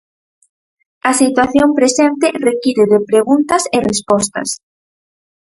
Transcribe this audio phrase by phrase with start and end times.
[1.09, 4.49] A situación presente require de preguntas e respostas.